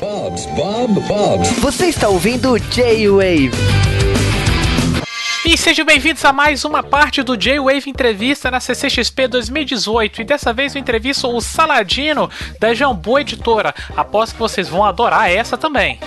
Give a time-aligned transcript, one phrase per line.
[0.00, 1.50] Bob's, Bob, Bob's.
[1.60, 3.52] Você está ouvindo J-Wave.
[5.46, 10.22] E sejam bem-vindos a mais uma parte do J-Wave Entrevista na CCXP 2018.
[10.22, 13.72] E dessa vez eu entrevisto o Saladino da Jambô Editora.
[13.96, 16.00] Aposto que vocês vão adorar essa também.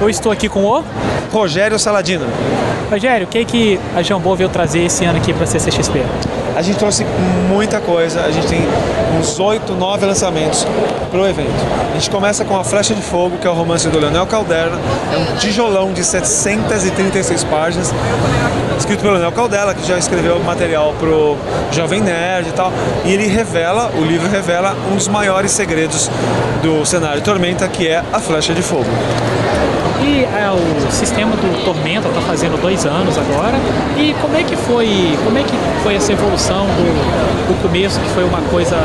[0.00, 0.84] Eu estou aqui com o
[1.32, 2.26] Rogério Saladino.
[2.88, 3.26] Rogério.
[3.26, 5.98] O que, que a Jambô veio trazer esse ano aqui para a CCXP?
[6.56, 7.06] A gente trouxe
[7.48, 8.60] muita coisa, a gente tem
[9.18, 10.66] uns 8, 9 lançamentos
[11.10, 11.50] para o evento.
[11.90, 14.72] A gente começa com A Flecha de Fogo, que é o romance do Leonel Caldera.
[15.12, 17.92] É um tijolão de 736 páginas,
[18.78, 21.36] escrito pelo Leonel Caldela, que já escreveu material pro
[21.72, 22.72] Jovem Nerd e tal.
[23.04, 26.10] E ele revela, o livro revela um dos maiores segredos
[26.62, 28.90] do cenário Tormenta, que é A Flecha de Fogo.
[30.02, 33.58] E é, o sistema do Tormenta está fazendo dois anos agora.
[33.98, 38.08] E como é que foi, como é que foi essa evolução do, do começo, que
[38.10, 38.76] foi uma coisa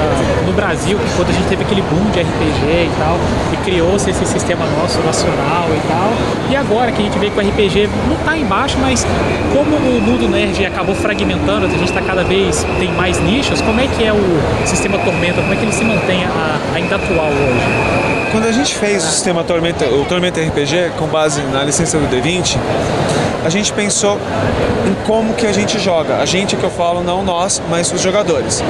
[0.46, 3.18] no Brasil, que quando a gente teve aquele boom de RPG e tal,
[3.54, 6.12] e criou-se esse sistema nosso nacional e tal.
[6.50, 9.06] E agora que a gente vê que o RPG não está embaixo, mas
[9.54, 13.80] como o mundo nerd acabou fragmentando, a gente está cada vez tem mais nichos, como
[13.80, 17.30] é que é o sistema Tormenta, como é que ele se mantém a, ainda atual
[17.30, 18.06] hoje?
[18.32, 22.06] Quando a gente fez o sistema Tormenta, o Tormenta RPG com base na licença do
[22.08, 22.58] D20,
[23.46, 24.20] a gente pensou
[24.88, 26.18] em como que a gente joga.
[26.18, 28.64] A gente que eu falo, não nós, mas os jogadores.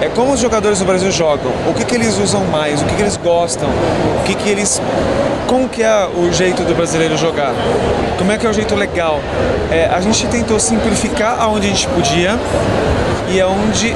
[0.00, 2.94] É como os jogadores do Brasil jogam, o que, que eles usam mais, o que,
[2.94, 4.80] que eles gostam, o que, que eles.
[5.46, 7.52] Como que é o jeito do brasileiro jogar?
[8.16, 9.20] Como é que é o jeito legal?
[9.70, 12.38] É, a gente tentou simplificar aonde a gente podia
[13.28, 13.94] e aonde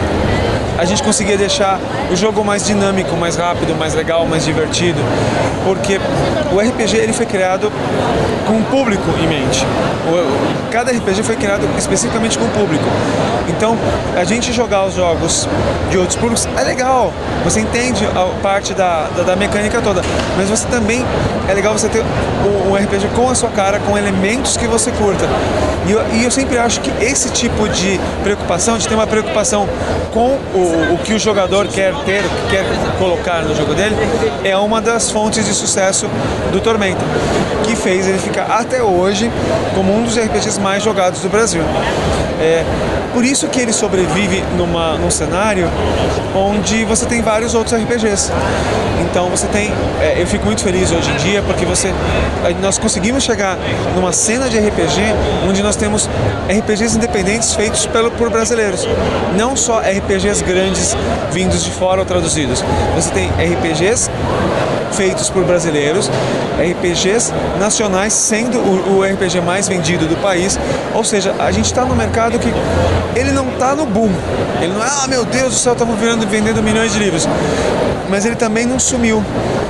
[0.79, 1.81] a gente conseguia deixar
[2.13, 5.01] o jogo mais dinâmico, mais rápido, mais legal, mais divertido,
[5.65, 5.99] porque
[6.53, 7.73] o RPG ele foi criado
[8.47, 9.65] com o público em mente.
[10.07, 12.85] O, cada RPG foi criado especificamente com o público.
[13.49, 13.77] Então,
[14.17, 15.49] a gente jogar os jogos
[15.91, 17.13] de outros públicos é legal,
[17.45, 20.03] você entende a parte da, da, da mecânica toda,
[20.37, 21.05] mas você também
[21.49, 22.03] é legal você ter
[22.69, 25.27] um, RPG com a sua cara, com elementos que você curta.
[25.87, 29.69] E eu, e eu sempre acho que esse tipo de preocupação, de ter uma preocupação
[30.13, 32.65] com o o, que o jogador quer ter, quer
[32.99, 33.95] colocar no jogo dele,
[34.45, 36.07] é uma das fontes de sucesso
[36.53, 37.01] do Tormenta,
[37.65, 39.31] que fez ele ficar até hoje
[39.75, 41.63] como um dos RPGs mais jogados do Brasil.
[42.41, 42.65] É,
[43.13, 44.16] por isso que ele sobrevive
[44.57, 45.69] numa, num cenário
[46.35, 48.33] onde você tem vários outros RPGs.
[49.01, 51.93] Então você tem, é, eu fico muito feliz hoje em dia porque você,
[52.61, 53.59] nós conseguimos chegar
[53.95, 55.01] numa cena de RPG
[55.49, 56.09] onde nós temos
[56.49, 58.87] RPGs independentes feitos pelo, por brasileiros,
[59.37, 60.97] não só RPGs grandes
[61.31, 62.65] vindos de fora ou traduzidos.
[62.95, 64.11] Você tem RPGs
[64.93, 66.11] feitos por brasileiros,
[66.59, 70.59] RPGs nacionais sendo o, o RPG mais vendido do país.
[70.95, 72.53] Ou seja, a gente está no mercado que
[73.19, 74.11] ele não está no boom.
[74.61, 77.29] Ele não é, ah meu Deus do céu, estamos vendendo milhões de livros.
[78.09, 79.23] Mas ele também não sumiu.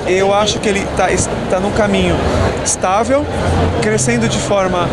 [0.06, 1.08] Eu acho que ele está
[1.50, 2.16] tá num caminho
[2.64, 3.24] estável,
[3.82, 4.88] crescendo de forma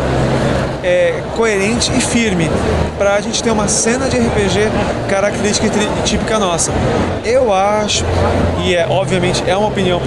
[0.84, 2.50] é, coerente e firme
[2.98, 4.70] para a gente ter uma cena de RPG
[5.08, 6.70] característica e típica nossa.
[7.24, 8.04] Eu acho,
[8.62, 9.98] e é obviamente é uma opinião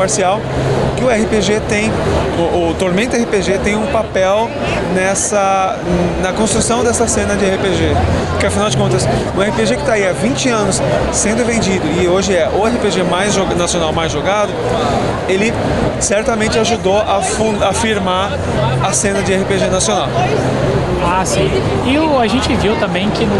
[0.95, 1.91] que o RPG tem,
[2.37, 4.49] o, o Tormenta RPG tem um papel
[4.93, 5.77] nessa,
[6.21, 7.95] na construção dessa cena de RPG.
[8.31, 10.81] Porque afinal de contas, o RPG que está aí há 20 anos
[11.11, 14.51] sendo vendido e hoje é o RPG mais nacional mais jogado,
[15.27, 15.53] ele
[15.99, 18.31] certamente ajudou a firmar
[18.83, 20.07] a cena de RPG nacional.
[21.03, 21.49] Ah, sim.
[21.85, 23.35] E o, a gente viu também que no,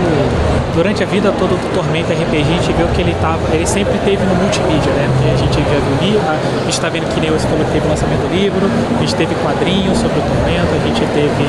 [0.78, 3.97] durante a vida toda do Tormenta RPG, a gente viu que ele tava, ele sempre
[4.06, 5.09] teve no multimídia, né?
[5.13, 7.72] Porque a gente viu o livro, a gente está vendo que nem você falou que
[7.72, 8.62] teve o lançamento do livro,
[8.96, 11.46] a gente teve quadrinhos sobre o Tormenta, a gente teve,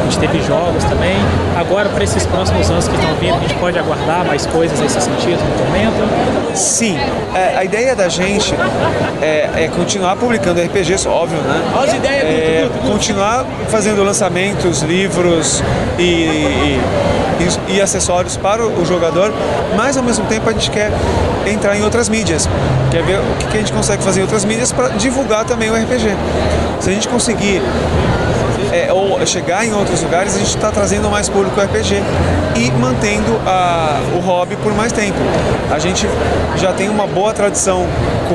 [0.00, 1.16] a gente teve jogos também.
[1.56, 5.00] Agora, para esses próximos anos que estão vindo, a gente pode aguardar mais coisas nesse
[5.00, 6.54] sentido no Tormenta?
[6.54, 6.98] Sim.
[7.34, 8.54] É, a ideia da gente
[9.22, 11.62] é, é, continuar publicando RPGs, óbvio, né?
[11.82, 15.37] As ideias é, continuar fazendo lançamentos, livros,
[15.98, 16.80] e,
[17.68, 19.32] e, acessórios para o jogador,
[19.76, 20.90] mas ao mesmo tempo a gente quer
[21.46, 22.48] entrar em outras mídias,
[22.90, 25.74] quer ver o que a gente consegue fazer em outras mídias para divulgar também o
[25.74, 26.14] RPG.
[26.80, 27.62] Se a gente conseguir
[28.72, 32.02] é, ou chegar em outros lugares, a gente está trazendo mais público RPG
[32.56, 35.18] e mantendo a, o hobby por mais tempo.
[35.70, 36.06] A gente
[36.56, 37.86] já tem uma boa tradição
[38.28, 38.34] com,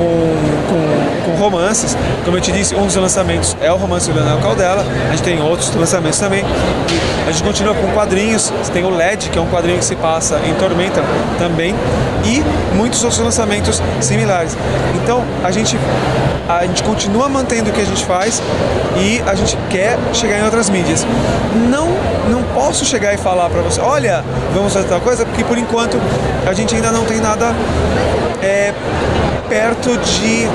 [0.69, 1.97] com, com romances.
[2.23, 4.85] Como eu te disse, um dos lançamentos é o romance do Leonel Caldela.
[5.07, 6.43] A gente tem outros lançamentos também.
[7.27, 8.51] A gente continua com quadrinhos.
[8.71, 11.01] Tem o LED, que é um quadrinho que se passa em Tormenta
[11.37, 11.75] também.
[12.25, 12.41] E
[12.75, 14.55] muitos outros lançamentos similares.
[14.95, 15.77] Então, a gente,
[16.47, 18.41] a gente continua mantendo o que a gente faz
[18.97, 21.05] e a gente quer chegar em outras mídias.
[21.69, 21.87] Não,
[22.29, 24.23] não posso chegar e falar para você, olha,
[24.53, 25.97] vamos fazer tal coisa, porque por enquanto
[26.47, 27.53] a gente ainda não tem nada
[28.41, 28.73] é,
[29.47, 30.47] perto de,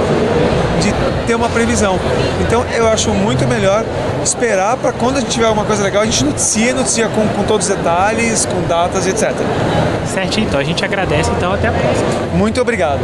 [0.82, 1.98] de ter uma previsão.
[2.40, 3.84] Então eu acho muito melhor
[4.22, 7.42] esperar para quando a gente tiver alguma coisa legal, a gente noticia, noticia com, com
[7.44, 9.32] todos os detalhes, com datas e etc.
[10.06, 12.08] Certinho, então a gente agradece, então até a próxima.
[12.34, 13.00] Muito obrigado.